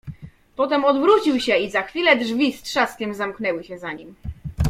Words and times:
"Potem 0.55 0.85
odwrócił 0.85 1.39
się 1.39 1.57
i 1.57 1.71
za 1.71 1.81
chwilę 1.83 2.15
drzwi 2.17 2.53
z 2.53 2.61
trzaskiem 2.63 3.13
zamknęły 3.13 3.63
się 3.63 3.79
za 3.79 3.93
nim." 3.93 4.15